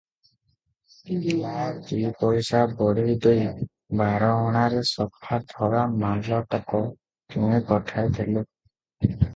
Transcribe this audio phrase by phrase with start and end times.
[1.17, 3.67] ମୁଁ ଦି ପଇସା ବଢେଇ ଦେଇ
[4.01, 6.85] ବାର ଅଣାରେ ସଫା ଧଳା ମାଲତକ
[7.35, 8.45] କିଣି ପଠାଇଥିଲି।